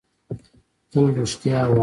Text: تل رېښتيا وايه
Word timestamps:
تل 0.91 1.05
رېښتيا 1.17 1.59
وايه 1.69 1.79